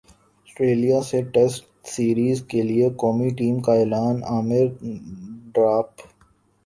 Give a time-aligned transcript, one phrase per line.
[0.47, 1.63] سٹریلیا سے test
[1.87, 4.65] series کیلئے قومی ٹیم کا اعلان عامر
[5.53, 5.89] ڈراپ